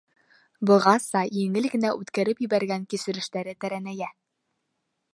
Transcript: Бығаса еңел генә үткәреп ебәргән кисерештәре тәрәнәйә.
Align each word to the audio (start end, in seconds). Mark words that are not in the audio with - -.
Бығаса 0.69 1.21
еңел 1.41 1.69
генә 1.75 1.93
үткәреп 1.99 2.43
ебәргән 2.47 2.91
кисерештәре 2.95 3.57
тәрәнәйә. 3.67 4.13